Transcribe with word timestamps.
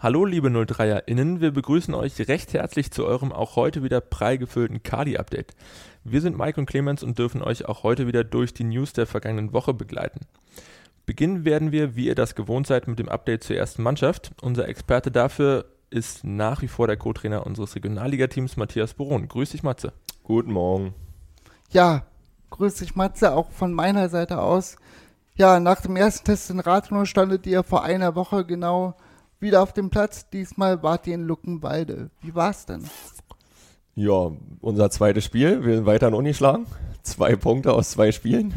Hallo 0.00 0.24
liebe 0.24 0.46
03erInnen, 0.46 1.40
wir 1.40 1.50
begrüßen 1.50 1.92
euch 1.92 2.28
recht 2.28 2.52
herzlich 2.52 2.92
zu 2.92 3.04
eurem 3.04 3.32
auch 3.32 3.56
heute 3.56 3.82
wieder 3.82 4.00
prall 4.00 4.38
gefüllten 4.38 4.84
Kali-Update. 4.84 5.56
Wir 6.04 6.20
sind 6.20 6.38
Mike 6.38 6.60
und 6.60 6.66
Clemens 6.66 7.02
und 7.02 7.18
dürfen 7.18 7.42
euch 7.42 7.64
auch 7.64 7.82
heute 7.82 8.06
wieder 8.06 8.22
durch 8.22 8.54
die 8.54 8.62
News 8.62 8.92
der 8.92 9.08
vergangenen 9.08 9.52
Woche 9.52 9.74
begleiten. 9.74 10.20
Beginnen 11.04 11.44
werden 11.44 11.72
wir, 11.72 11.96
wie 11.96 12.06
ihr 12.06 12.14
das 12.14 12.36
gewohnt 12.36 12.68
seid, 12.68 12.86
mit 12.86 13.00
dem 13.00 13.08
Update 13.08 13.42
zur 13.42 13.56
ersten 13.56 13.82
Mannschaft. 13.82 14.30
Unser 14.40 14.68
Experte 14.68 15.10
dafür 15.10 15.64
ist 15.90 16.22
nach 16.22 16.62
wie 16.62 16.68
vor 16.68 16.86
der 16.86 16.96
Co-Trainer 16.96 17.44
unseres 17.44 17.74
Regionalligateams 17.74 18.56
Matthias 18.56 18.94
Boron. 18.94 19.26
Grüß 19.26 19.50
dich, 19.50 19.64
Matze. 19.64 19.92
Guten 20.22 20.52
Morgen. 20.52 20.94
Ja, 21.70 22.04
grüß 22.50 22.76
dich, 22.76 22.94
Matze, 22.94 23.32
auch 23.32 23.50
von 23.50 23.72
meiner 23.72 24.08
Seite 24.10 24.40
aus. 24.40 24.76
Ja, 25.34 25.58
nach 25.58 25.80
dem 25.80 25.96
ersten 25.96 26.24
Test 26.24 26.50
in 26.50 26.60
Rathenow 26.60 27.04
standet 27.04 27.48
ihr 27.48 27.64
vor 27.64 27.82
einer 27.82 28.14
Woche 28.14 28.44
genau 28.44 28.94
wieder 29.40 29.62
auf 29.62 29.72
dem 29.72 29.90
Platz. 29.90 30.28
Diesmal 30.30 30.82
wart 30.82 31.06
ihr 31.06 31.14
in 31.14 31.24
Luckenwalde. 31.24 32.10
Wie 32.20 32.34
war's 32.34 32.66
denn? 32.66 32.84
Ja, 33.94 34.30
unser 34.60 34.90
zweites 34.90 35.24
Spiel. 35.24 35.64
Wir 35.64 35.76
sind 35.76 35.86
weiter 35.86 36.12
ungeschlagen. 36.12 36.66
Zwei 37.02 37.36
Punkte 37.36 37.72
aus 37.72 37.90
zwei 37.90 38.12
Spielen. 38.12 38.54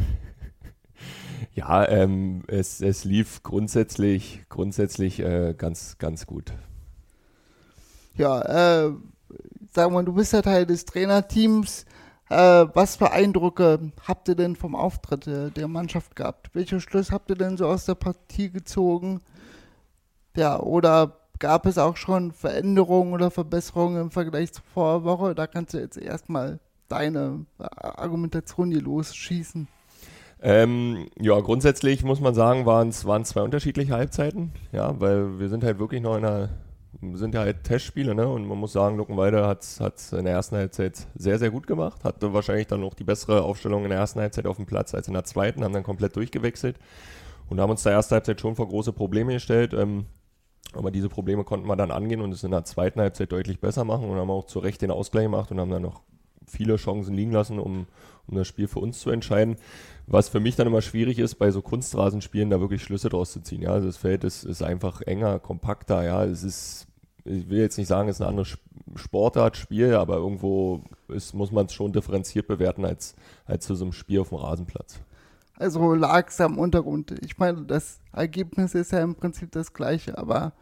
ja, 1.53 1.87
ähm, 1.87 2.43
es, 2.47 2.81
es 2.81 3.03
lief 3.03 3.43
grundsätzlich, 3.43 4.43
grundsätzlich 4.49 5.19
äh, 5.19 5.53
ganz, 5.57 5.97
ganz 5.97 6.25
gut. 6.27 6.53
Ja, 8.15 8.85
äh, 8.85 8.91
sag 9.73 9.91
mal, 9.91 10.05
du 10.05 10.13
bist 10.13 10.33
ja 10.33 10.41
Teil 10.41 10.65
des 10.65 10.85
Trainerteams. 10.85 11.85
Äh, 12.29 12.67
was 12.73 12.95
für 12.95 13.11
Eindrücke 13.11 13.91
habt 14.07 14.29
ihr 14.29 14.35
denn 14.35 14.55
vom 14.55 14.75
Auftritt 14.75 15.25
der, 15.25 15.49
der 15.49 15.67
Mannschaft 15.67 16.15
gehabt? 16.15 16.49
Welche 16.53 16.79
Schlüsse 16.79 17.11
habt 17.11 17.29
ihr 17.29 17.35
denn 17.35 17.57
so 17.57 17.67
aus 17.67 17.85
der 17.85 17.95
Partie 17.95 18.49
gezogen? 18.49 19.21
Ja, 20.35 20.59
oder 20.59 21.17
gab 21.39 21.65
es 21.65 21.77
auch 21.77 21.97
schon 21.97 22.31
Veränderungen 22.31 23.13
oder 23.13 23.31
Verbesserungen 23.31 24.01
im 24.01 24.11
Vergleich 24.11 24.53
zur 24.53 24.63
Vorwoche? 24.73 25.35
Da 25.35 25.47
kannst 25.47 25.73
du 25.73 25.79
jetzt 25.79 25.97
erstmal 25.97 26.59
deine 26.87 27.45
Argumentation 27.57 28.71
hier 28.71 28.81
losschießen. 28.81 29.67
Ähm, 30.43 31.07
ja, 31.19 31.39
grundsätzlich 31.39 32.03
muss 32.03 32.19
man 32.19 32.33
sagen, 32.33 32.65
waren 32.65 32.89
es 32.89 33.01
zwei 33.01 33.41
unterschiedliche 33.41 33.93
Halbzeiten. 33.93 34.51
Ja, 34.71 34.99
weil 34.99 35.39
wir 35.39 35.49
sind 35.49 35.63
halt 35.63 35.79
wirklich 35.79 36.01
noch 36.01 36.17
in 36.17 36.25
einer, 36.25 36.49
sind 37.13 37.35
ja 37.35 37.41
halt 37.41 37.63
Testspiele, 37.63 38.15
ne? 38.15 38.27
Und 38.27 38.47
man 38.47 38.57
muss 38.57 38.73
sagen, 38.73 38.97
Luckenwalde 38.97 39.45
hat 39.45 39.61
es 39.61 40.11
in 40.13 40.25
der 40.25 40.33
ersten 40.33 40.55
Halbzeit 40.55 41.07
sehr, 41.15 41.37
sehr 41.37 41.51
gut 41.51 41.67
gemacht. 41.67 42.03
Hatte 42.03 42.33
wahrscheinlich 42.33 42.67
dann 42.67 42.81
noch 42.81 42.95
die 42.95 43.03
bessere 43.03 43.43
Aufstellung 43.43 43.83
in 43.83 43.89
der 43.89 43.99
ersten 43.99 44.19
Halbzeit 44.19 44.47
auf 44.47 44.55
dem 44.55 44.65
Platz 44.65 44.95
als 44.95 45.07
in 45.07 45.13
der 45.13 45.25
zweiten, 45.25 45.63
haben 45.63 45.73
dann 45.73 45.83
komplett 45.83 46.15
durchgewechselt 46.15 46.79
und 47.49 47.59
haben 47.59 47.69
uns 47.69 47.83
der 47.83 47.93
ersten 47.93 48.15
Halbzeit 48.15 48.41
schon 48.41 48.55
vor 48.55 48.67
große 48.67 48.93
Probleme 48.93 49.33
gestellt. 49.33 49.73
Ähm, 49.73 50.05
aber 50.73 50.91
diese 50.91 51.09
Probleme 51.09 51.43
konnten 51.43 51.67
wir 51.67 51.75
dann 51.75 51.91
angehen 51.91 52.21
und 52.21 52.31
es 52.31 52.43
in 52.43 52.51
der 52.51 52.63
zweiten 52.63 53.01
Halbzeit 53.01 53.31
deutlich 53.31 53.59
besser 53.59 53.83
machen 53.83 54.09
und 54.09 54.17
haben 54.17 54.29
auch 54.29 54.45
zu 54.45 54.59
Recht 54.59 54.81
den 54.81 54.91
Ausgleich 54.91 55.25
gemacht 55.25 55.51
und 55.51 55.59
haben 55.59 55.71
dann 55.71 55.81
noch 55.81 56.01
viele 56.45 56.75
Chancen 56.75 57.13
liegen 57.13 57.31
lassen, 57.31 57.59
um, 57.59 57.87
um 58.27 58.37
das 58.37 58.47
Spiel 58.47 58.67
für 58.67 58.79
uns 58.79 58.99
zu 58.99 59.09
entscheiden. 59.09 59.57
Was 60.07 60.29
für 60.29 60.39
mich 60.39 60.55
dann 60.55 60.67
immer 60.67 60.81
schwierig 60.81 61.19
ist, 61.19 61.35
bei 61.35 61.51
so 61.51 61.61
Kunstrasenspielen 61.61 62.49
da 62.49 62.59
wirklich 62.59 62.83
Schlüsse 62.83 63.09
draus 63.09 63.31
zu 63.31 63.41
ziehen. 63.41 63.61
Ja, 63.61 63.71
also 63.71 63.87
das 63.87 63.97
Feld 63.97 64.23
ist, 64.23 64.43
ist 64.43 64.61
einfach 64.61 65.01
enger, 65.01 65.39
kompakter. 65.39 66.03
Ja, 66.03 66.25
es 66.25 66.43
ist, 66.43 66.87
ich 67.23 67.49
will 67.49 67.59
jetzt 67.59 67.77
nicht 67.77 67.87
sagen, 67.87 68.09
es 68.09 68.17
ist 68.17 68.21
eine 68.21 68.29
andere 68.29 68.47
Sportart, 68.95 69.57
Spiel, 69.57 69.95
aber 69.95 70.15
irgendwo 70.17 70.81
ist, 71.07 71.33
muss 71.33 71.51
man 71.51 71.67
es 71.67 71.73
schon 71.73 71.93
differenziert 71.93 72.47
bewerten 72.47 72.85
als, 72.85 73.15
als 73.45 73.65
zu 73.65 73.75
so 73.75 73.85
einem 73.85 73.93
Spiel 73.93 74.19
auf 74.19 74.29
dem 74.29 74.39
Rasenplatz. 74.39 74.99
Also 75.57 75.93
lag 75.93 76.27
es 76.29 76.41
am 76.41 76.57
Untergrund. 76.57 77.13
Ich 77.23 77.37
meine, 77.37 77.63
das 77.63 77.99
Ergebnis 78.13 78.73
ist 78.73 78.91
ja 78.91 79.01
im 79.01 79.15
Prinzip 79.15 79.51
das 79.51 79.73
gleiche, 79.73 80.17
aber 80.17 80.53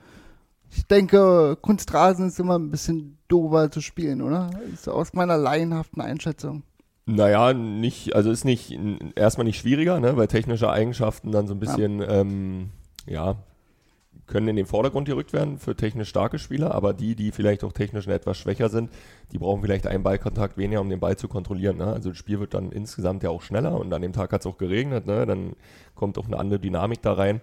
ich 0.72 0.86
denke, 0.86 1.58
Kunstrasen 1.62 2.28
ist 2.28 2.40
immer 2.40 2.59
ein 2.59 2.70
bisschen 2.70 3.18
doofer 3.28 3.72
zu 3.72 3.81
spielen, 3.81 4.22
oder? 4.22 4.50
Ist 4.73 4.88
aus 4.88 5.14
meiner 5.14 5.38
laienhaften 5.38 6.02
Einschätzung. 6.02 6.64
Naja, 7.06 7.54
nicht, 7.54 8.16
also 8.16 8.30
ist 8.30 8.46
nicht 8.46 8.78
erstmal 9.16 9.46
nicht 9.46 9.59
schwieriger, 9.59 10.00
ne, 10.00 10.16
weil 10.16 10.28
technische 10.28 10.69
Eigenschaften 10.69 11.31
dann 11.31 11.47
so 11.47 11.56
ein 11.56 11.59
bisschen, 11.59 12.02
ja, 12.02 12.09
ähm, 12.09 12.69
ja 13.08 13.36
können 14.30 14.47
in 14.47 14.56
den 14.56 14.66
Vordergrund 14.66 15.08
gerückt 15.08 15.34
werden 15.34 15.58
für 15.58 15.75
technisch 15.75 16.09
starke 16.09 16.40
Spieler, 16.40 16.74
aber 16.74 16.94
die, 16.94 17.16
die 17.16 17.31
vielleicht 17.31 17.64
auch 17.64 17.74
technisch 17.74 18.08
etwas 18.08 18.38
schwächer 18.38 18.70
sind, 18.70 18.92
die 19.31 19.40
brauchen 19.40 19.62
vielleicht 19.62 19.88
einen 19.88 20.03
Ballkontakt 20.03 20.58
weniger, 20.58 20.81
um 20.81 20.90
den 20.90 21.00
Ball 21.00 21.18
zu 21.18 21.28
kontrollieren. 21.28 21.78
Ne? 21.78 21.88
Also 21.88 22.09
das 22.09 22.18
Spiel 22.18 22.40
wird 22.40 22.53
dann 22.53 22.72
insgesamt 22.72 23.24
ja 23.24 23.31
auch 23.31 23.42
schneller 23.42 23.78
und 23.80 23.92
an 23.92 24.02
dem 24.02 24.14
Tag 24.14 24.31
hat 24.31 24.42
es 24.42 24.48
auch 24.48 24.58
geregnet, 24.58 25.08
ne? 25.08 25.25
dann 25.25 25.53
kommt 25.96 26.18
auch 26.18 26.28
eine 26.28 26.38
andere 26.38 26.59
Dynamik 26.59 27.02
da 27.02 27.14
rein. 27.14 27.42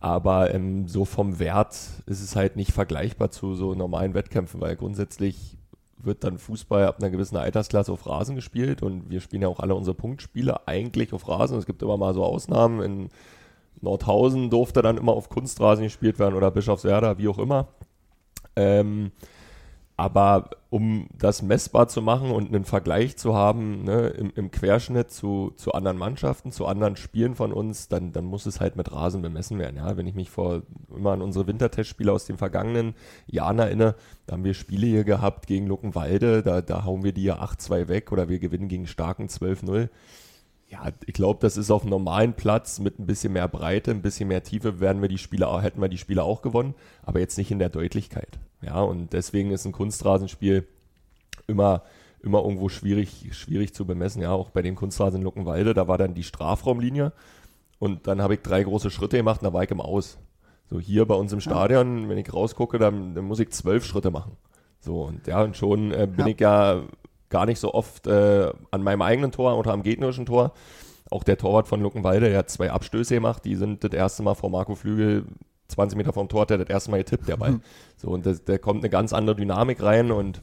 Aber 0.00 0.54
ähm, 0.54 0.86
so 0.86 1.04
vom 1.04 1.40
Wert 1.40 1.76
ist 2.06 2.22
es 2.22 2.36
halt 2.36 2.54
nicht 2.54 2.72
vergleichbar 2.72 3.30
zu 3.30 3.54
so 3.54 3.74
normalen 3.74 4.14
Wettkämpfen, 4.14 4.60
weil 4.60 4.76
grundsätzlich 4.76 5.58
wird 6.00 6.22
dann 6.22 6.38
Fußball 6.38 6.86
ab 6.86 6.98
einer 7.00 7.10
gewissen 7.10 7.36
Altersklasse 7.36 7.92
auf 7.92 8.06
Rasen 8.06 8.36
gespielt 8.36 8.82
und 8.82 9.10
wir 9.10 9.20
spielen 9.20 9.42
ja 9.42 9.48
auch 9.48 9.58
alle 9.58 9.74
unsere 9.74 9.96
Punktspiele 9.96 10.68
eigentlich 10.68 11.12
auf 11.12 11.28
Rasen. 11.28 11.58
Es 11.58 11.66
gibt 11.66 11.82
immer 11.82 11.96
mal 11.96 12.14
so 12.14 12.24
Ausnahmen 12.24 12.80
in 12.82 13.08
Nordhausen 13.80 14.50
durfte 14.50 14.82
dann 14.82 14.98
immer 14.98 15.12
auf 15.12 15.28
Kunstrasen 15.28 15.84
gespielt 15.84 16.18
werden 16.18 16.34
oder 16.34 16.50
Bischofswerda, 16.50 17.18
wie 17.18 17.28
auch 17.28 17.38
immer. 17.38 17.68
Ähm, 18.56 19.12
aber 19.98 20.50
um 20.70 21.08
das 21.18 21.42
messbar 21.42 21.88
zu 21.88 22.02
machen 22.02 22.30
und 22.30 22.54
einen 22.54 22.64
Vergleich 22.64 23.16
zu 23.16 23.34
haben 23.34 23.82
ne, 23.82 24.06
im, 24.10 24.30
im, 24.36 24.52
Querschnitt 24.52 25.10
zu, 25.10 25.52
zu 25.56 25.72
anderen 25.72 25.98
Mannschaften, 25.98 26.52
zu 26.52 26.66
anderen 26.66 26.94
Spielen 26.94 27.34
von 27.34 27.52
uns, 27.52 27.88
dann, 27.88 28.12
dann 28.12 28.24
muss 28.24 28.46
es 28.46 28.60
halt 28.60 28.76
mit 28.76 28.92
Rasen 28.92 29.22
bemessen 29.22 29.58
werden. 29.58 29.76
Ja? 29.76 29.96
Wenn 29.96 30.06
ich 30.06 30.14
mich 30.14 30.30
vor 30.30 30.62
immer 30.94 31.10
an 31.10 31.20
unsere 31.20 31.48
Wintertestspiele 31.48 32.12
aus 32.12 32.26
den 32.26 32.38
vergangenen 32.38 32.94
Jahren 33.26 33.58
erinnere, 33.58 33.96
da 34.26 34.34
haben 34.34 34.44
wir 34.44 34.54
Spiele 34.54 34.86
hier 34.86 35.02
gehabt 35.02 35.48
gegen 35.48 35.66
Luckenwalde, 35.66 36.44
da, 36.44 36.60
da 36.60 36.84
hauen 36.84 37.02
wir 37.02 37.12
die 37.12 37.24
ja 37.24 37.42
8-2 37.42 37.88
weg 37.88 38.12
oder 38.12 38.28
wir 38.28 38.38
gewinnen 38.38 38.68
gegen 38.68 38.86
Starken 38.86 39.26
12-0 39.26 39.88
ja, 40.70 40.86
ich 41.06 41.14
glaube, 41.14 41.40
das 41.40 41.56
ist 41.56 41.70
auf 41.70 41.82
einem 41.82 41.90
normalen 41.90 42.34
Platz 42.34 42.78
mit 42.78 42.98
ein 42.98 43.06
bisschen 43.06 43.32
mehr 43.32 43.48
Breite, 43.48 43.90
ein 43.90 44.02
bisschen 44.02 44.28
mehr 44.28 44.42
Tiefe, 44.42 44.80
werden 44.80 45.00
wir 45.00 45.08
die 45.08 45.18
Spiele, 45.18 45.62
hätten 45.62 45.80
wir 45.80 45.88
die 45.88 45.98
Spiele 45.98 46.22
auch 46.22 46.42
gewonnen, 46.42 46.74
aber 47.02 47.20
jetzt 47.20 47.38
nicht 47.38 47.50
in 47.50 47.58
der 47.58 47.70
Deutlichkeit. 47.70 48.38
Ja, 48.60 48.80
und 48.80 49.12
deswegen 49.14 49.50
ist 49.50 49.64
ein 49.64 49.72
Kunstrasenspiel 49.72 50.66
immer, 51.46 51.84
immer 52.22 52.42
irgendwo 52.42 52.68
schwierig, 52.68 53.28
schwierig 53.32 53.72
zu 53.72 53.86
bemessen. 53.86 54.20
Ja, 54.20 54.32
auch 54.32 54.50
bei 54.50 54.60
dem 54.60 54.74
Kunstrasen 54.74 55.20
in 55.20 55.24
Luckenwalde, 55.24 55.72
da 55.72 55.88
war 55.88 55.96
dann 55.96 56.14
die 56.14 56.22
Strafraumlinie 56.22 57.12
und 57.78 58.06
dann 58.06 58.20
habe 58.20 58.34
ich 58.34 58.42
drei 58.42 58.62
große 58.62 58.90
Schritte 58.90 59.16
gemacht 59.16 59.40
und 59.40 59.46
da 59.46 59.54
war 59.54 59.62
ich 59.62 59.70
im 59.70 59.80
Aus. 59.80 60.18
So 60.68 60.78
hier 60.78 61.06
bei 61.06 61.14
uns 61.14 61.32
im 61.32 61.40
Stadion, 61.40 62.10
wenn 62.10 62.18
ich 62.18 62.30
rausgucke, 62.30 62.78
dann, 62.78 63.14
dann 63.14 63.24
muss 63.24 63.40
ich 63.40 63.50
zwölf 63.50 63.86
Schritte 63.86 64.10
machen. 64.10 64.32
So, 64.80 65.04
und 65.04 65.26
ja, 65.26 65.42
und 65.42 65.56
schon 65.56 65.92
äh, 65.92 66.06
bin 66.06 66.26
ja. 66.26 66.32
ich 66.32 66.40
ja 66.40 66.82
gar 67.30 67.46
nicht 67.46 67.58
so 67.58 67.74
oft 67.74 68.06
äh, 68.06 68.50
an 68.70 68.82
meinem 68.82 69.02
eigenen 69.02 69.32
Tor 69.32 69.56
oder 69.58 69.72
am 69.72 69.82
gegnerischen 69.82 70.26
Tor. 70.26 70.52
Auch 71.10 71.24
der 71.24 71.38
Torwart 71.38 71.68
von 71.68 71.80
Luckenwalde, 71.80 72.28
der 72.28 72.38
hat 72.38 72.50
zwei 72.50 72.70
Abstöße 72.70 73.14
gemacht, 73.14 73.44
die 73.44 73.54
sind 73.54 73.82
das 73.82 73.92
erste 73.92 74.22
Mal 74.22 74.34
vor 74.34 74.50
Marco 74.50 74.74
Flügel 74.74 75.24
20 75.68 75.96
Meter 75.96 76.12
vom 76.12 76.28
Tor, 76.28 76.46
der 76.46 76.58
das 76.58 76.68
erste 76.68 76.90
Mal 76.90 76.98
getippt, 76.98 77.28
der 77.28 77.36
Ball. 77.36 77.52
Mhm. 77.52 77.62
So, 77.96 78.08
und 78.08 78.26
da 78.26 78.58
kommt 78.58 78.82
eine 78.82 78.90
ganz 78.90 79.12
andere 79.12 79.36
Dynamik 79.36 79.82
rein 79.82 80.10
und 80.10 80.42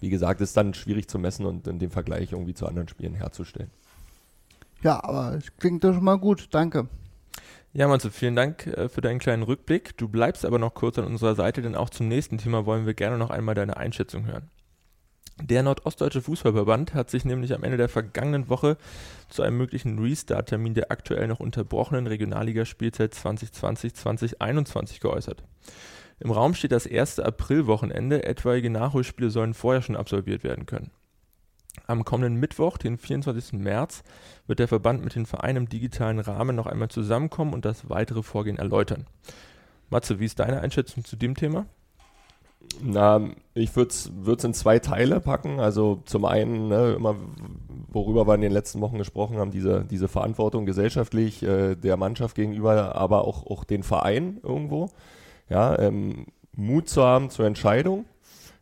wie 0.00 0.10
gesagt, 0.10 0.40
ist 0.40 0.56
dann 0.56 0.74
schwierig 0.74 1.08
zu 1.08 1.18
messen 1.18 1.46
und 1.46 1.66
in 1.66 1.78
dem 1.78 1.90
Vergleich 1.90 2.32
irgendwie 2.32 2.54
zu 2.54 2.66
anderen 2.66 2.88
Spielen 2.88 3.14
herzustellen. 3.14 3.70
Ja, 4.82 5.02
aber 5.04 5.34
es 5.34 5.56
klingt 5.58 5.84
doch 5.84 5.92
schon 5.92 6.04
mal 6.04 6.18
gut, 6.18 6.48
danke. 6.52 6.88
Ja, 7.72 7.86
Matze, 7.86 8.10
vielen 8.10 8.34
Dank 8.34 8.66
äh, 8.66 8.88
für 8.88 9.00
deinen 9.00 9.18
kleinen 9.18 9.42
Rückblick. 9.42 9.96
Du 9.96 10.08
bleibst 10.08 10.44
aber 10.44 10.58
noch 10.58 10.74
kurz 10.74 10.98
an 10.98 11.04
unserer 11.04 11.34
Seite, 11.34 11.62
denn 11.62 11.76
auch 11.76 11.90
zum 11.90 12.08
nächsten 12.08 12.38
Thema 12.38 12.66
wollen 12.66 12.86
wir 12.86 12.94
gerne 12.94 13.18
noch 13.18 13.30
einmal 13.30 13.54
deine 13.54 13.76
Einschätzung 13.76 14.26
hören. 14.26 14.50
Der 15.42 15.62
Nordostdeutsche 15.62 16.20
Fußballverband 16.20 16.92
hat 16.94 17.10
sich 17.10 17.24
nämlich 17.24 17.54
am 17.54 17.64
Ende 17.64 17.78
der 17.78 17.88
vergangenen 17.88 18.48
Woche 18.48 18.76
zu 19.28 19.42
einem 19.42 19.56
möglichen 19.56 19.98
Restart-Termin 19.98 20.74
der 20.74 20.90
aktuell 20.90 21.28
noch 21.28 21.40
unterbrochenen 21.40 22.06
Regionalligaspielzeit 22.06 23.14
2020-2021 23.14 25.00
geäußert. 25.00 25.42
Im 26.18 26.30
Raum 26.30 26.54
steht 26.54 26.72
das 26.72 26.84
erste 26.84 27.24
Aprilwochenende, 27.24 28.24
etwaige 28.24 28.68
Nachholspiele 28.68 29.30
sollen 29.30 29.54
vorher 29.54 29.80
schon 29.80 29.96
absolviert 29.96 30.44
werden 30.44 30.66
können. 30.66 30.90
Am 31.86 32.04
kommenden 32.04 32.38
Mittwoch, 32.38 32.76
den 32.76 32.98
24. 32.98 33.54
März, 33.54 34.02
wird 34.46 34.58
der 34.58 34.68
Verband 34.68 35.02
mit 35.02 35.14
den 35.14 35.24
Vereinen 35.24 35.64
im 35.64 35.68
digitalen 35.68 36.18
Rahmen 36.18 36.54
noch 36.54 36.66
einmal 36.66 36.88
zusammenkommen 36.88 37.54
und 37.54 37.64
das 37.64 37.88
weitere 37.88 38.22
Vorgehen 38.22 38.58
erläutern. 38.58 39.06
Matze, 39.88 40.20
wie 40.20 40.26
ist 40.26 40.38
deine 40.38 40.60
Einschätzung 40.60 41.04
zu 41.04 41.16
dem 41.16 41.34
Thema? 41.34 41.66
Na, 42.82 43.20
ich 43.54 43.76
würde 43.76 43.90
es 43.90 44.44
in 44.44 44.54
zwei 44.54 44.78
Teile 44.78 45.20
packen. 45.20 45.60
Also 45.60 46.02
zum 46.04 46.24
einen, 46.24 46.68
ne, 46.68 46.94
immer, 46.96 47.16
worüber 47.88 48.26
wir 48.26 48.34
in 48.34 48.40
den 48.40 48.52
letzten 48.52 48.80
Wochen 48.80 48.98
gesprochen 48.98 49.38
haben, 49.38 49.50
diese, 49.50 49.84
diese 49.84 50.08
Verantwortung 50.08 50.66
gesellschaftlich 50.66 51.42
äh, 51.42 51.74
der 51.74 51.96
Mannschaft 51.96 52.36
gegenüber, 52.36 52.94
aber 52.94 53.26
auch, 53.26 53.46
auch 53.46 53.64
den 53.64 53.82
Verein 53.82 54.38
irgendwo. 54.42 54.90
Ja, 55.48 55.78
ähm, 55.78 56.26
Mut 56.56 56.88
zu 56.88 57.02
haben 57.02 57.30
zur 57.30 57.46
Entscheidung. 57.46 58.04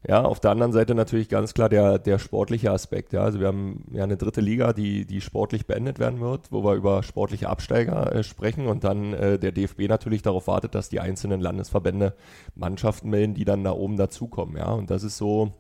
Ja, 0.07 0.23
auf 0.23 0.39
der 0.39 0.53
anderen 0.53 0.73
Seite 0.73 0.95
natürlich 0.95 1.29
ganz 1.29 1.55
klar 1.55 1.69
der, 1.69 1.99
der 1.99 2.21
sportliche 2.21 2.71
Aspekt. 2.71 3.13
Ja, 3.13 3.23
also 3.23 3.41
wir 3.41 3.49
haben 3.49 3.85
ja 3.93 4.05
eine 4.05 4.17
dritte 4.17 4.41
Liga, 4.41 4.73
die, 4.73 5.05
die 5.05 5.21
sportlich 5.21 5.67
beendet 5.67 5.99
werden 5.99 6.21
wird, 6.21 6.53
wo 6.53 6.63
wir 6.63 6.75
über 6.75 7.03
sportliche 7.03 7.49
Absteiger 7.49 8.15
äh, 8.15 8.23
sprechen 8.23 8.69
und 8.69 8.85
dann 8.85 9.13
äh, 9.13 9.39
der 9.41 9.51
DFB 9.51 9.89
natürlich 9.89 10.23
darauf 10.23 10.47
wartet, 10.47 10.77
dass 10.77 10.89
die 10.89 11.01
einzelnen 11.01 11.41
Landesverbände 11.41 12.15
Mannschaften 12.55 13.11
melden, 13.11 13.35
die 13.35 13.45
dann 13.45 13.65
da 13.65 13.73
oben 13.73 13.97
dazukommen. 13.97 14.57
Ja, 14.57 14.71
und 14.71 14.89
das 14.89 15.03
ist 15.03 15.17
so 15.17 15.53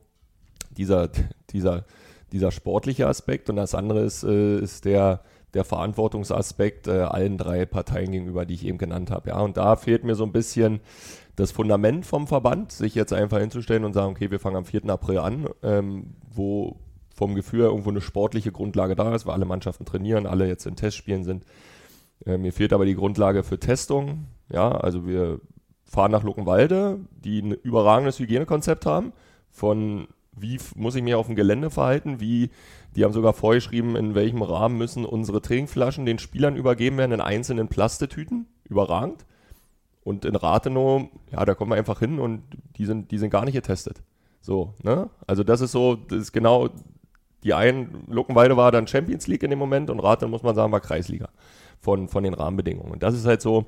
dieser, 0.70 1.10
dieser, 1.50 1.84
dieser 2.30 2.52
sportliche 2.52 3.08
Aspekt 3.08 3.50
und 3.50 3.56
das 3.56 3.74
andere 3.74 4.04
ist, 4.04 4.22
äh, 4.22 4.60
ist 4.60 4.84
der, 4.84 5.20
der 5.54 5.64
Verantwortungsaspekt 5.64 6.88
äh, 6.88 7.00
allen 7.02 7.38
drei 7.38 7.64
Parteien 7.66 8.12
gegenüber, 8.12 8.44
die 8.44 8.54
ich 8.54 8.66
eben 8.66 8.78
genannt 8.78 9.10
habe. 9.10 9.30
Ja, 9.30 9.40
und 9.40 9.56
da 9.56 9.76
fehlt 9.76 10.04
mir 10.04 10.14
so 10.14 10.24
ein 10.24 10.32
bisschen 10.32 10.80
das 11.36 11.52
Fundament 11.52 12.04
vom 12.04 12.26
Verband, 12.26 12.72
sich 12.72 12.94
jetzt 12.94 13.12
einfach 13.12 13.38
hinzustellen 13.38 13.84
und 13.84 13.92
sagen, 13.92 14.10
okay, 14.10 14.30
wir 14.30 14.40
fangen 14.40 14.56
am 14.56 14.64
4. 14.64 14.88
April 14.90 15.18
an, 15.18 15.48
ähm, 15.62 16.14
wo 16.30 16.76
vom 17.14 17.34
Gefühl 17.34 17.62
irgendwo 17.62 17.90
eine 17.90 18.00
sportliche 18.00 18.52
Grundlage 18.52 18.94
da 18.94 19.14
ist, 19.14 19.26
weil 19.26 19.34
alle 19.34 19.44
Mannschaften 19.44 19.84
trainieren, 19.84 20.26
alle 20.26 20.46
jetzt 20.46 20.66
in 20.66 20.76
Testspielen 20.76 21.24
sind. 21.24 21.44
Äh, 22.26 22.38
mir 22.38 22.52
fehlt 22.52 22.72
aber 22.72 22.84
die 22.84 22.94
Grundlage 22.94 23.42
für 23.42 23.58
Testung. 23.58 24.26
Ja, 24.52 24.70
also 24.70 25.06
wir 25.06 25.40
fahren 25.84 26.12
nach 26.12 26.22
Luckenwalde, 26.22 27.00
die 27.10 27.40
ein 27.40 27.52
überragendes 27.52 28.18
Hygienekonzept 28.18 28.86
haben, 28.86 29.12
von 29.50 30.08
wie 30.40 30.58
muss 30.74 30.94
ich 30.94 31.02
mich 31.02 31.14
auf 31.14 31.26
dem 31.26 31.36
Gelände 31.36 31.70
verhalten, 31.70 32.20
wie, 32.20 32.50
die 32.96 33.04
haben 33.04 33.12
sogar 33.12 33.32
vorgeschrieben, 33.32 33.96
in 33.96 34.14
welchem 34.14 34.42
Rahmen 34.42 34.78
müssen 34.78 35.04
unsere 35.04 35.40
Trinkflaschen 35.40 36.06
den 36.06 36.18
Spielern 36.18 36.56
übergeben 36.56 36.98
werden 36.98 37.12
in 37.12 37.20
einzelnen 37.20 37.68
Plastetüten. 37.68 38.46
Überragend. 38.64 39.24
Und 40.02 40.24
in 40.24 40.36
Rathenow, 40.36 41.08
ja, 41.30 41.44
da 41.44 41.54
kommen 41.54 41.70
wir 41.72 41.76
einfach 41.76 41.98
hin 41.98 42.18
und 42.18 42.42
die 42.76 42.86
sind, 42.86 43.10
die 43.10 43.18
sind 43.18 43.30
gar 43.30 43.44
nicht 43.44 43.54
getestet. 43.54 44.02
So, 44.40 44.74
ne? 44.82 45.10
Also 45.26 45.44
das 45.44 45.60
ist 45.60 45.72
so, 45.72 45.96
das 45.96 46.18
ist 46.18 46.32
genau, 46.32 46.70
die 47.44 47.54
einen, 47.54 48.04
Luckenwalde 48.08 48.56
war 48.56 48.72
dann 48.72 48.86
Champions 48.86 49.26
League 49.26 49.42
in 49.42 49.50
dem 49.50 49.58
Moment 49.58 49.90
und 49.90 50.00
Rathenow, 50.00 50.30
muss 50.30 50.42
man 50.42 50.54
sagen, 50.54 50.72
war 50.72 50.80
Kreisliga 50.80 51.28
von, 51.80 52.08
von 52.08 52.24
den 52.24 52.34
Rahmenbedingungen. 52.34 52.92
Und 52.92 53.02
das 53.02 53.14
ist 53.14 53.26
halt 53.26 53.42
so, 53.42 53.66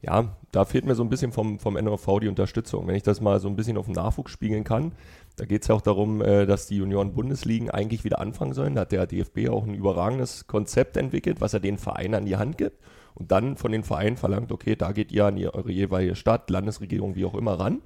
ja, 0.00 0.36
da 0.52 0.64
fehlt 0.64 0.84
mir 0.84 0.94
so 0.94 1.02
ein 1.02 1.08
bisschen 1.08 1.32
vom, 1.32 1.58
vom 1.58 1.74
NOV 1.74 2.20
die 2.20 2.28
Unterstützung. 2.28 2.86
Wenn 2.86 2.94
ich 2.94 3.02
das 3.02 3.20
mal 3.20 3.40
so 3.40 3.48
ein 3.48 3.56
bisschen 3.56 3.76
auf 3.76 3.86
den 3.86 3.94
Nachwuchs 3.94 4.32
spiegeln 4.32 4.64
kann, 4.64 4.92
da 5.36 5.44
geht 5.44 5.62
es 5.62 5.68
ja 5.68 5.74
auch 5.74 5.80
darum, 5.80 6.22
äh, 6.22 6.46
dass 6.46 6.66
die 6.66 6.76
Junioren-Bundesligen 6.76 7.70
eigentlich 7.70 8.04
wieder 8.04 8.20
anfangen 8.20 8.52
sollen. 8.52 8.74
Da 8.74 8.82
hat 8.82 8.92
der 8.92 9.06
DFB 9.06 9.48
auch 9.48 9.64
ein 9.64 9.74
überragendes 9.74 10.46
Konzept 10.46 10.96
entwickelt, 10.96 11.40
was 11.40 11.54
er 11.54 11.60
den 11.60 11.78
Vereinen 11.78 12.14
an 12.14 12.26
die 12.26 12.36
Hand 12.36 12.58
gibt 12.58 12.78
und 13.18 13.32
dann 13.32 13.56
von 13.56 13.72
den 13.72 13.82
Vereinen 13.82 14.16
verlangt, 14.16 14.52
okay, 14.52 14.76
da 14.76 14.92
geht 14.92 15.10
ihr 15.10 15.26
an 15.26 15.34
die, 15.36 15.52
eure 15.52 15.72
jeweilige 15.72 16.14
Stadt, 16.14 16.50
Landesregierung, 16.50 17.16
wie 17.16 17.24
auch 17.24 17.34
immer 17.34 17.58
ran. 17.58 17.82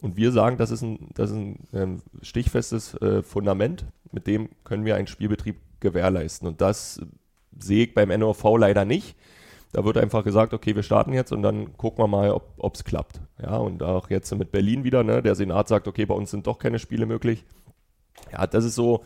Und 0.00 0.16
wir 0.16 0.30
sagen, 0.30 0.56
das 0.56 0.70
ist 0.70 0.82
ein, 0.82 1.08
das 1.14 1.30
ist 1.30 1.36
ein 1.36 1.58
ähm, 1.72 2.02
stichfestes 2.22 2.94
äh, 2.94 3.22
Fundament, 3.24 3.86
mit 4.12 4.28
dem 4.28 4.50
können 4.62 4.84
wir 4.84 4.94
einen 4.94 5.08
Spielbetrieb 5.08 5.56
gewährleisten. 5.80 6.46
Und 6.46 6.60
das 6.60 7.00
sehe 7.58 7.86
ich 7.86 7.94
beim 7.94 8.08
NOV 8.20 8.56
leider 8.56 8.84
nicht. 8.84 9.16
Da 9.72 9.84
wird 9.84 9.96
einfach 9.96 10.22
gesagt, 10.22 10.52
okay, 10.52 10.76
wir 10.76 10.82
starten 10.82 11.12
jetzt 11.12 11.32
und 11.32 11.42
dann 11.42 11.76
gucken 11.76 12.04
wir 12.04 12.08
mal, 12.08 12.30
ob 12.30 12.74
es 12.74 12.84
klappt. 12.84 13.20
Ja, 13.42 13.56
und 13.56 13.82
auch 13.82 14.10
jetzt 14.10 14.32
mit 14.34 14.52
Berlin 14.52 14.84
wieder, 14.84 15.02
ne, 15.02 15.22
der 15.22 15.34
Senat 15.34 15.68
sagt, 15.68 15.88
okay, 15.88 16.04
bei 16.04 16.14
uns 16.14 16.30
sind 16.30 16.46
doch 16.46 16.58
keine 16.58 16.78
Spiele 16.78 17.06
möglich. 17.06 17.44
Ja, 18.30 18.46
das 18.46 18.64
ist 18.64 18.74
so, 18.74 19.04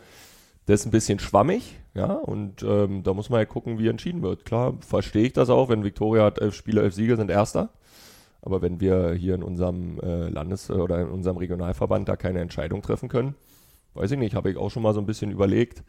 das 0.65 0.81
ist 0.81 0.85
ein 0.85 0.91
bisschen 0.91 1.19
schwammig, 1.19 1.79
ja, 1.93 2.11
und 2.11 2.63
ähm, 2.63 3.03
da 3.03 3.13
muss 3.13 3.29
man 3.29 3.39
ja 3.39 3.45
gucken, 3.45 3.79
wie 3.79 3.87
entschieden 3.87 4.21
wird. 4.21 4.43
Klar, 4.43 4.73
verstehe 4.81 5.27
ich 5.27 5.33
das 5.33 5.49
auch, 5.49 5.69
wenn 5.69 5.85
Viktoria 5.85 6.25
hat 6.25 6.39
elf 6.39 6.53
Spiele, 6.53 6.81
elf 6.81 6.93
Siege, 6.93 7.15
sind 7.15 7.31
Erster. 7.31 7.69
Aber 8.41 8.61
wenn 8.61 8.79
wir 8.79 9.13
hier 9.13 9.35
in 9.35 9.43
unserem 9.43 9.99
äh, 10.01 10.29
Landes- 10.29 10.69
oder 10.69 11.01
in 11.01 11.09
unserem 11.09 11.37
Regionalverband 11.37 12.07
da 12.07 12.15
keine 12.15 12.39
Entscheidung 12.39 12.81
treffen 12.81 13.09
können, 13.09 13.35
weiß 13.93 14.11
ich 14.11 14.19
nicht, 14.19 14.35
habe 14.35 14.51
ich 14.51 14.57
auch 14.57 14.69
schon 14.69 14.83
mal 14.83 14.93
so 14.93 14.99
ein 14.99 15.05
bisschen 15.05 15.31
überlegt, 15.31 15.83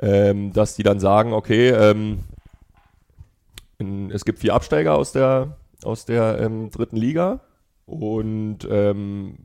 ähm, 0.00 0.52
dass 0.52 0.76
die 0.76 0.84
dann 0.84 1.00
sagen, 1.00 1.32
okay, 1.32 1.70
ähm, 1.70 2.20
in, 3.82 4.10
es 4.10 4.24
gibt 4.24 4.38
vier 4.38 4.54
Absteiger 4.54 4.94
aus 4.94 5.12
der, 5.12 5.56
aus 5.82 6.04
der 6.04 6.38
ähm, 6.40 6.70
dritten 6.70 6.96
Liga 6.96 7.40
und 7.84 8.58
ähm, 8.70 9.38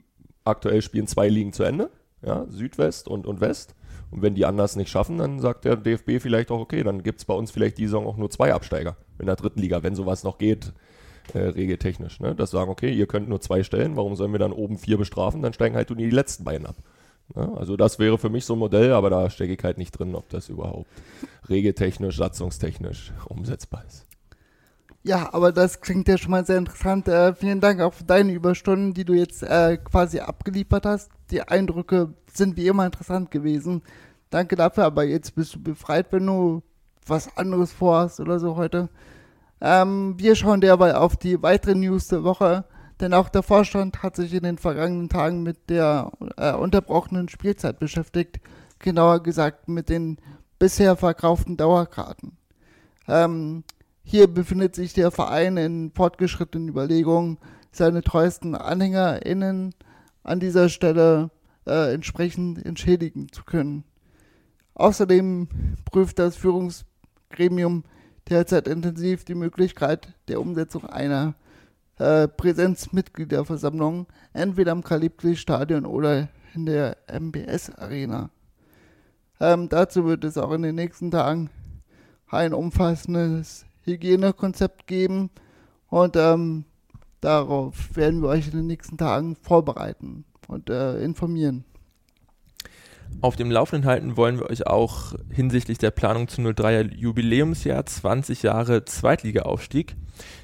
aktuell 0.46 0.82
spielen 0.82 1.08
zwei 1.08 1.28
Ligen 1.28 1.54
zu 1.54 1.64
Ende, 1.64 1.90
ja, 2.22 2.46
Südwest 2.50 3.08
und, 3.08 3.28
und 3.28 3.42
West. 3.42 3.76
Und 4.10 4.22
wenn 4.22 4.36
die 4.36 4.46
anders 4.46 4.78
nicht 4.78 4.90
schaffen, 4.90 5.18
dann 5.18 5.40
sagt 5.40 5.66
der 5.66 5.76
DFB 5.76 6.22
vielleicht 6.22 6.50
auch, 6.50 6.62
okay, 6.62 6.84
dann 6.84 7.04
gibt 7.04 7.20
es 7.20 7.26
bei 7.26 7.34
uns 7.34 7.52
vielleicht 7.52 7.78
die 7.78 7.88
Saison 7.88 8.08
auch 8.08 8.16
nur 8.16 8.30
zwei 8.30 8.54
Absteiger 8.54 8.96
in 9.20 9.26
der 9.26 9.36
dritten 9.36 9.60
Liga, 9.60 9.84
wenn 9.84 9.96
sowas 9.96 10.24
noch 10.24 10.38
geht, 10.38 10.72
äh, 11.34 11.40
regeltechnisch. 11.40 12.22
Ne? 12.22 12.34
Das 12.34 12.52
sagen, 12.52 12.72
okay, 12.72 12.94
ihr 12.94 13.08
könnt 13.08 13.28
nur 13.28 13.42
zwei 13.42 13.64
stellen, 13.64 13.98
warum 13.98 14.16
sollen 14.16 14.32
wir 14.32 14.40
dann 14.40 14.54
oben 14.54 14.78
vier 14.78 14.98
bestrafen? 14.98 15.42
Dann 15.42 15.52
steigen 15.52 15.76
halt 15.76 15.90
nur 15.90 15.98
die 15.98 16.10
letzten 16.10 16.46
beiden 16.46 16.68
ab. 16.68 16.78
Ne? 17.36 17.52
Also 17.58 17.76
das 17.76 18.00
wäre 18.00 18.18
für 18.18 18.30
mich 18.30 18.46
so 18.46 18.54
ein 18.54 18.60
Modell, 18.60 18.94
aber 18.94 19.10
da 19.10 19.30
stecke 19.30 19.54
ich 19.54 19.64
halt 19.64 19.78
nicht 19.78 19.92
drin, 19.92 20.16
ob 20.16 20.30
das 20.30 20.48
überhaupt 20.48 20.90
regeltechnisch, 21.50 22.16
satzungstechnisch 22.16 23.12
umsetzbar 23.26 23.84
ist. 23.86 24.07
Ja, 25.08 25.34
aber 25.34 25.54
das 25.54 25.80
klingt 25.80 26.10
ja 26.10 26.18
schon 26.18 26.32
mal 26.32 26.46
sehr 26.46 26.58
interessant. 26.58 27.08
Äh, 27.08 27.34
vielen 27.34 27.62
Dank 27.62 27.80
auch 27.80 27.94
für 27.94 28.04
deine 28.04 28.34
Überstunden, 28.34 28.94
die 28.94 29.06
du 29.06 29.14
jetzt 29.14 29.42
äh, 29.42 29.78
quasi 29.78 30.20
abgeliefert 30.20 30.86
hast. 30.86 31.10
Die 31.32 31.42
Eindrücke 31.42 32.14
sind 32.34 32.58
wie 32.58 32.68
immer 32.68 32.86
interessant 32.86 33.32
gewesen. 33.32 33.84
Danke 34.32 34.58
dafür, 34.58 34.84
aber 34.84 35.06
jetzt 35.06 35.34
bist 35.34 35.56
du 35.56 35.64
befreit, 35.64 36.08
wenn 36.12 36.28
du 36.28 36.62
was 37.06 37.38
anderes 37.38 37.72
vorhast 37.72 38.20
oder 38.20 38.38
so 38.38 38.58
heute. 38.58 38.90
Ähm, 39.62 40.16
wir 40.18 40.36
schauen 40.36 40.60
derweil 40.60 40.96
auf 40.96 41.16
die 41.16 41.42
weiteren 41.42 41.80
News 41.80 42.10
der 42.10 42.26
Woche, 42.26 42.66
denn 43.00 43.14
auch 43.14 43.30
der 43.30 43.44
Vorstand 43.44 44.04
hat 44.04 44.18
sich 44.18 44.34
in 44.34 44.44
den 44.44 44.58
vergangenen 44.58 45.08
Tagen 45.08 45.42
mit 45.42 45.70
der 45.70 46.12
äh, 46.36 46.52
unterbrochenen 46.52 47.30
Spielzeit 47.30 47.80
beschäftigt, 47.80 48.42
genauer 48.80 49.24
gesagt 49.24 49.70
mit 49.70 49.88
den 49.88 50.18
bisher 50.60 50.98
verkauften 50.98 51.56
Dauerkarten. 51.56 52.36
Ähm, 53.08 53.64
hier 54.10 54.28
befindet 54.28 54.74
sich 54.74 54.94
der 54.94 55.12
Verein 55.12 55.58
in 55.58 55.92
fortgeschrittenen 55.92 56.70
Überlegungen, 56.70 57.40
seine 57.74 58.02
treuesten 58.02 58.56
AnhängerInnen 58.56 59.76
an 60.24 60.40
dieser 60.40 60.70
Stelle 60.70 61.30
äh, 61.66 61.94
entsprechend 61.94 62.66
entschädigen 62.66 63.28
zu 63.34 63.44
können. 63.44 63.84
Außerdem 64.76 65.50
prüft 65.84 66.20
das 66.20 66.38
Führungsgremium 66.38 67.84
derzeit 68.30 68.70
intensiv 68.70 69.26
die 69.26 69.36
Möglichkeit 69.36 70.14
der 70.30 70.40
Umsetzung 70.40 70.86
einer 70.86 71.36
äh, 71.98 72.30
Präsenzmitgliederversammlung, 72.30 74.08
entweder 74.32 74.72
am 74.72 74.86
Kalibri-Stadion 74.86 75.86
oder 75.86 76.30
in 76.56 76.66
der 76.66 76.96
MBS-Arena. 77.08 78.30
Ähm, 79.42 79.68
dazu 79.68 80.06
wird 80.06 80.24
es 80.24 80.38
auch 80.38 80.54
in 80.54 80.62
den 80.62 80.76
nächsten 80.76 81.12
Tagen 81.12 81.50
ein 82.30 82.54
umfassendes 82.54 83.67
Hygienekonzept 83.88 84.88
geben 84.88 85.30
und 85.90 86.16
ähm, 86.16 86.66
darauf 87.22 87.96
werden 87.96 88.22
wir 88.22 88.30
euch 88.30 88.48
in 88.48 88.58
den 88.58 88.68
nächsten 88.68 88.98
Tagen 88.98 89.36
vorbereiten 89.36 90.26
und 90.48 90.70
äh, 90.70 91.00
informieren. 91.00 91.64
Auf 93.22 93.36
dem 93.36 93.50
Laufenden 93.50 93.90
halten 93.90 94.16
wollen 94.16 94.38
wir 94.38 94.50
euch 94.50 94.68
auch 94.68 95.14
hinsichtlich 95.32 95.78
der 95.78 95.92
Planung 95.92 96.28
zum 96.28 96.46
03er 96.46 96.94
Jubiläumsjahr 96.94 97.86
20 97.86 98.44
Jahre 98.44 98.86
Zweitligaaufstieg. 98.86 99.96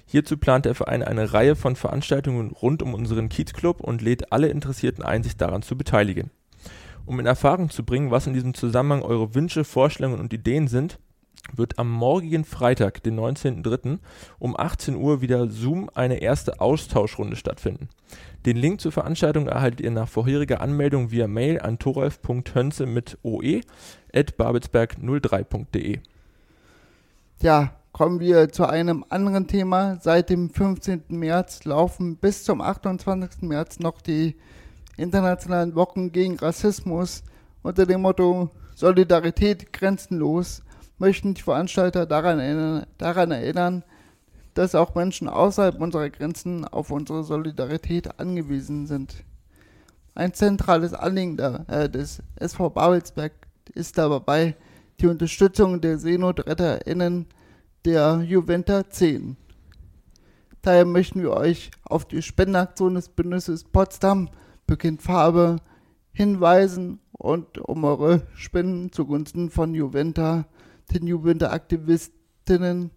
Hierzu 0.05 0.37
plant 0.37 0.65
der 0.65 0.73
Verein 0.73 1.03
eine 1.03 1.33
Reihe 1.33 1.55
von 1.55 1.75
Veranstaltungen 1.75 2.51
rund 2.51 2.81
um 2.81 2.93
unseren 2.93 3.29
Kiezclub 3.29 3.81
und 3.81 4.01
lädt 4.01 4.31
alle 4.31 4.47
Interessierten 4.47 5.03
ein, 5.03 5.23
sich 5.23 5.37
daran 5.37 5.61
zu 5.61 5.77
beteiligen. 5.77 6.31
Um 7.05 7.19
in 7.19 7.25
Erfahrung 7.25 7.69
zu 7.69 7.83
bringen, 7.83 8.11
was 8.11 8.27
in 8.27 8.33
diesem 8.33 8.53
Zusammenhang 8.53 9.01
eure 9.01 9.35
Wünsche, 9.35 9.65
Vorstellungen 9.65 10.19
und 10.19 10.33
Ideen 10.33 10.67
sind, 10.67 10.99
wird 11.51 11.77
am 11.77 11.91
morgigen 11.91 12.45
Freitag, 12.45 13.03
den 13.03 13.19
19.03. 13.19 13.99
um 14.39 14.57
18 14.57 14.95
Uhr 14.95 15.21
wieder 15.21 15.49
Zoom 15.49 15.89
eine 15.93 16.21
erste 16.21 16.61
Austauschrunde 16.61 17.35
stattfinden. 17.35 17.89
Den 18.45 18.57
Link 18.57 18.81
zur 18.81 18.91
Veranstaltung 18.91 19.47
erhaltet 19.47 19.81
ihr 19.81 19.91
nach 19.91 20.07
vorheriger 20.07 20.61
Anmeldung 20.61 21.11
via 21.11 21.27
Mail 21.27 21.59
an 21.61 21.79
thoralf.hönze 21.79 22.85
mit 22.85 23.17
oe 23.23 23.61
at 24.13 24.35
babelsberg03.de. 24.37 25.99
Ja, 27.41 27.73
kommen 27.91 28.19
wir 28.19 28.49
zu 28.49 28.65
einem 28.65 29.05
anderen 29.09 29.47
Thema. 29.47 29.97
Seit 30.01 30.29
dem 30.29 30.49
15. 30.49 31.03
März 31.09 31.63
laufen 31.65 32.17
bis 32.17 32.43
zum 32.43 32.61
28. 32.61 33.41
März 33.41 33.79
noch 33.79 34.01
die 34.01 34.35
internationalen 34.97 35.75
Wochen 35.75 36.11
gegen 36.11 36.37
Rassismus 36.37 37.23
unter 37.61 37.85
dem 37.85 38.01
Motto 38.01 38.49
Solidarität 38.75 39.71
grenzenlos 39.73 40.63
möchten 40.97 41.33
die 41.33 41.41
Veranstalter 41.41 42.05
daran 42.05 42.39
erinnern, 42.39 42.85
daran 42.97 43.31
erinnern, 43.31 43.83
dass 44.53 44.75
auch 44.75 44.95
Menschen 44.95 45.27
außerhalb 45.27 45.79
unserer 45.81 46.09
Grenzen 46.09 46.65
auf 46.65 46.91
unsere 46.91 47.23
Solidarität 47.23 48.19
angewiesen 48.19 48.87
sind. 48.87 49.23
Ein 50.15 50.33
zentrales 50.33 50.93
Anliegen 50.93 51.37
der, 51.37 51.65
äh, 51.67 51.89
des 51.89 52.21
SV 52.35 52.69
Babelsberg 52.69 53.33
ist 53.73 53.97
dabei 53.97 54.55
die 54.99 55.07
Unterstützung 55.07 55.81
der 55.81 55.97
SeenotretterInnen 55.97 57.25
der 57.83 58.23
Juventa 58.25 58.89
10. 58.89 59.37
Daher 60.61 60.85
möchten 60.85 61.21
wir 61.21 61.31
euch 61.31 61.71
auf 61.83 62.05
die 62.05 62.21
Spendenaktion 62.21 62.95
des 62.95 63.09
Bündnisses 63.09 63.63
Potsdam 63.63 64.29
beginnt 64.65 65.01
Farbe 65.01 65.57
hinweisen 66.13 66.99
und 67.11 67.57
um 67.57 67.83
eure 67.83 68.21
Spenden 68.35 68.91
zugunsten 68.91 69.49
von 69.49 69.73
Juventa, 69.73 70.45
den 70.93 71.07
Juventa-Aktivistinnen 71.07 72.91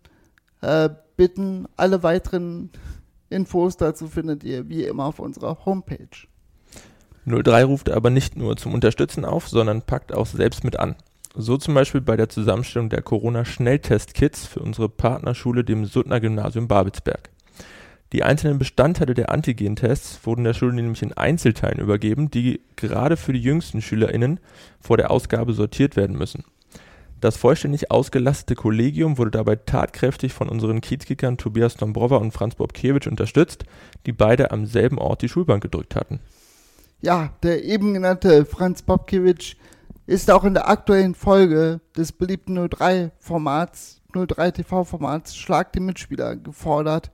äh, 0.61 0.91
bitten. 1.17 1.67
Alle 1.77 2.03
weiteren 2.03 2.71
Infos 3.31 3.77
dazu 3.77 4.07
findet 4.07 4.45
ihr 4.45 4.69
wie 4.69 4.85
immer 4.85 5.07
auf 5.07 5.19
unserer 5.19 5.65
Homepage. 5.65 6.27
03 7.27 7.65
ruft 7.65 7.91
aber 7.91 8.11
nicht 8.11 8.37
nur 8.37 8.57
zum 8.57 8.73
Unterstützen 8.73 9.25
auf, 9.25 9.49
sondern 9.49 9.83
packt 9.83 10.15
auch 10.15 10.27
selbst 10.27 10.63
mit 10.63 10.79
an. 10.79 10.95
So 11.35 11.57
zum 11.59 11.75
Beispiel 11.75 12.01
bei 12.01 12.17
der 12.17 12.29
Zusammenstellung 12.29 12.89
der 12.89 13.03
Corona-Schnelltest-Kits 13.03 14.47
für 14.47 14.61
unsere 14.61 14.89
Partnerschule, 14.89 15.65
dem 15.65 15.85
Suttner 15.85 16.21
Gymnasium 16.21 16.69
Babelsberg. 16.69 17.31
Die 18.13 18.23
einzelnen 18.23 18.59
Bestandteile 18.59 19.15
der 19.15 19.31
Antigen-Tests 19.31 20.21
wurden 20.25 20.45
der 20.45 20.55
Schule 20.55 20.75
nämlich 20.75 21.03
in 21.03 21.13
Einzelteilen 21.13 21.81
übergeben, 21.81 22.31
die 22.31 22.61
gerade 22.77 23.17
für 23.17 23.33
die 23.33 23.41
jüngsten 23.41 23.83
SchülerInnen 23.83 24.39
vor 24.81 24.97
der 24.97 25.11
Ausgabe 25.11 25.53
sortiert 25.53 25.97
werden 25.97 26.17
müssen. 26.17 26.45
Das 27.21 27.37
vollständig 27.37 27.91
ausgelastete 27.91 28.55
Kollegium 28.55 29.17
wurde 29.17 29.31
dabei 29.31 29.57
tatkräftig 29.57 30.35
von 30.35 30.49
unseren 30.49 30.81
Kiezkickern 30.83 31.39
Tobias 31.39 31.77
Dombrova 31.77 32.17
und 32.17 32.33
Franz 32.33 32.57
Bobkiewicz 32.57 33.07
unterstützt, 33.07 33.65
die 34.05 34.13
beide 34.13 34.51
am 34.51 34.67
selben 34.67 34.99
Ort 34.99 35.23
die 35.23 35.29
Schulbank 35.29 35.63
gedrückt 35.63 35.97
hatten. 35.97 36.21
Ja, 37.01 37.31
der 37.43 37.65
eben 37.65 37.95
genannte 37.95 38.45
Franz 38.45 38.83
Bobkiewicz 38.83 39.57
ist 40.07 40.31
auch 40.31 40.45
in 40.45 40.55
der 40.55 40.69
aktuellen 40.69 41.15
Folge 41.15 41.81
des 41.97 42.13
beliebten 42.13 42.59
03-Formats, 42.59 44.03
03-TV-Formats 44.13 45.37
Schlag 45.37 45.73
die 45.73 45.81
Mitspieler 45.81 46.37
gefordert. 46.37 47.11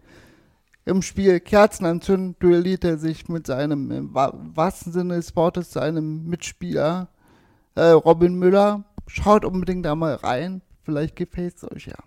Im 0.85 1.00
Spiel 1.00 1.38
Kerzen 1.40 1.87
anzünden 1.87 2.37
duelliert 2.40 2.85
er 2.85 2.99
sich 2.99 3.28
mit 3.28 3.47
seinem, 3.47 3.90
im 3.92 4.14
wahrsten 4.14 4.92
Sinne 4.92 5.14
des 5.14 5.35
Wortes, 5.37 5.73
seinem 5.73 6.25
Mitspieler 6.25 7.09
äh, 7.76 7.90
Robin 7.90 8.35
Müller. 8.35 8.85
Schaut 9.14 9.45
unbedingt 9.45 9.85
da 9.85 9.95
mal 9.95 10.14
rein, 10.14 10.62
vielleicht 10.85 11.16
gefällt 11.16 11.57
es 11.57 11.71
euch 11.71 11.85
ja. 11.85 11.99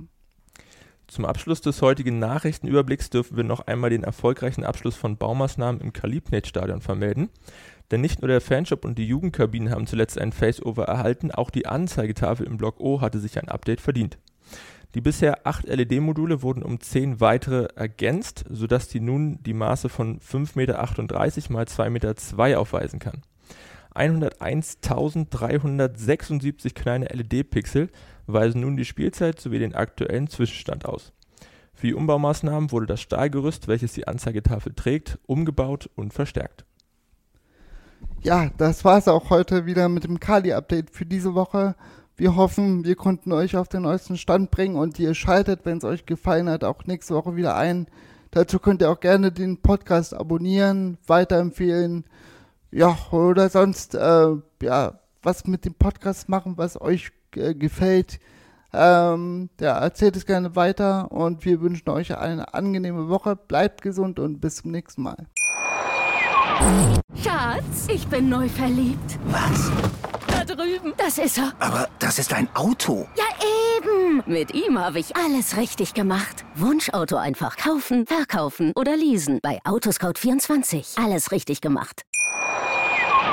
Zum 1.05 1.25
Abschluss 1.25 1.61
des 1.61 1.83
heutigen 1.83 2.17
Nachrichtenüberblicks 2.17 3.11
dürfen 3.11 3.37
wir 3.37 3.43
noch 3.43 3.67
einmal 3.67 3.91
den 3.91 4.03
erfolgreichen 4.03 4.63
Abschluss 4.63 4.95
von 4.95 5.15
Baumaßnahmen 5.15 5.81
im 5.81 5.93
Kalibnet-Stadion 5.93 6.81
vermelden. 6.81 7.29
Denn 7.91 8.01
nicht 8.01 8.23
nur 8.23 8.27
der 8.27 8.41
Fanshop 8.41 8.85
und 8.85 8.97
die 8.97 9.05
Jugendkabinen 9.05 9.69
haben 9.69 9.85
zuletzt 9.85 10.19
ein 10.19 10.31
Faceover 10.31 10.85
erhalten, 10.85 11.31
auch 11.31 11.51
die 11.51 11.67
Anzeigetafel 11.67 12.47
im 12.47 12.57
Block 12.57 12.79
O 12.79 13.01
hatte 13.01 13.19
sich 13.19 13.37
ein 13.37 13.49
Update 13.49 13.81
verdient. 13.81 14.17
Die 14.95 15.01
bisher 15.01 15.45
acht 15.45 15.67
LED-Module 15.67 16.41
wurden 16.41 16.63
um 16.63 16.79
zehn 16.79 17.19
weitere 17.19 17.67
ergänzt, 17.75 18.45
sodass 18.49 18.87
die 18.87 18.99
nun 18.99 19.43
die 19.43 19.53
Maße 19.53 19.89
von 19.89 20.19
5,38 20.21 20.55
Meter 20.57 20.79
x 20.79 21.43
2,2 21.43 21.89
Meter 21.91 22.59
aufweisen 22.59 22.97
kann. 22.97 23.21
101.376 23.95 26.73
kleine 26.73 27.05
LED-Pixel 27.05 27.89
weisen 28.27 28.61
nun 28.61 28.77
die 28.77 28.85
Spielzeit 28.85 29.39
sowie 29.39 29.59
den 29.59 29.75
aktuellen 29.75 30.27
Zwischenstand 30.27 30.85
aus. 30.85 31.13
Für 31.73 31.87
die 31.87 31.93
Umbaumaßnahmen 31.93 32.71
wurde 32.71 32.85
das 32.85 33.01
Stahlgerüst, 33.01 33.67
welches 33.67 33.93
die 33.93 34.07
Anzeigetafel 34.07 34.73
trägt, 34.73 35.19
umgebaut 35.25 35.89
und 35.95 36.13
verstärkt. 36.13 36.65
Ja, 38.21 38.49
das 38.57 38.85
war 38.85 38.97
es 38.97 39.07
auch 39.07 39.29
heute 39.29 39.65
wieder 39.65 39.89
mit 39.89 40.03
dem 40.03 40.19
Kali-Update 40.19 40.89
für 40.89 41.05
diese 41.05 41.35
Woche. 41.35 41.75
Wir 42.17 42.35
hoffen, 42.35 42.85
wir 42.85 42.95
konnten 42.95 43.31
euch 43.33 43.57
auf 43.57 43.67
den 43.67 43.83
neuesten 43.83 44.17
Stand 44.17 44.51
bringen 44.51 44.77
und 44.77 44.97
ihr 44.99 45.13
schaltet, 45.13 45.65
wenn 45.65 45.79
es 45.79 45.83
euch 45.83 46.05
gefallen 46.05 46.49
hat, 46.49 46.63
auch 46.63 46.85
nächste 46.85 47.13
Woche 47.13 47.35
wieder 47.35 47.55
ein. 47.55 47.87
Dazu 48.31 48.59
könnt 48.59 48.81
ihr 48.81 48.89
auch 48.89 48.99
gerne 48.99 49.31
den 49.31 49.61
Podcast 49.61 50.13
abonnieren, 50.13 50.97
weiterempfehlen, 51.07 52.05
ja, 52.75 52.97
oder 53.11 53.49
sonst, 53.49 53.95
äh, 53.95 54.27
ja, 54.61 54.99
was 55.23 55.47
mit 55.47 55.63
dem 55.63 55.73
Podcast 55.73 56.27
machen, 56.27 56.57
was 56.57 56.79
euch 56.79 57.11
äh, 57.35 57.55
gefällt. 57.55 58.19
Ähm, 58.73 59.49
ja, 59.61 59.79
erzählt 59.79 60.17
es 60.17 60.25
gerne 60.25 60.57
weiter 60.57 61.09
und 61.11 61.45
wir 61.45 61.61
wünschen 61.61 61.89
euch 61.89 62.17
eine 62.17 62.53
angenehme 62.53 63.07
Woche. 63.07 63.37
Bleibt 63.37 63.81
gesund 63.81 64.19
und 64.19 64.41
bis 64.41 64.57
zum 64.57 64.71
nächsten 64.71 65.03
Mal. 65.03 65.25
Schatz, 67.23 67.87
ich 67.87 68.05
bin 68.07 68.27
neu 68.27 68.49
verliebt. 68.49 69.19
Was? 69.27 69.71
Da 70.27 70.43
drüben. 70.43 70.93
Das 70.97 71.17
ist 71.17 71.37
er. 71.37 71.53
Aber 71.59 71.87
das 71.99 72.19
ist 72.19 72.33
ein 72.33 72.49
Auto. 72.55 73.07
Ja, 73.15 73.23
eben. 73.77 74.21
Mit 74.25 74.53
ihm 74.53 74.77
habe 74.77 74.99
ich 74.99 75.15
alles 75.15 75.55
richtig 75.55 75.93
gemacht. 75.93 76.43
Wunschauto 76.55 77.15
einfach 77.15 77.55
kaufen, 77.55 78.05
verkaufen 78.05 78.73
oder 78.75 78.97
leasen. 78.97 79.39
Bei 79.41 79.59
Autoscout24. 79.63 81.01
Alles 81.01 81.31
richtig 81.31 81.61
gemacht. 81.61 82.03